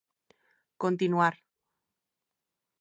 Continuar. 0.83 1.33